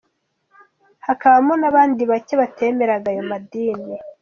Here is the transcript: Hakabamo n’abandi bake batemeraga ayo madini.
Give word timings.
Hakabamo 1.07 1.53
n’abandi 1.61 2.01
bake 2.11 2.33
batemeraga 2.41 3.07
ayo 3.13 3.23
madini. 3.31 3.93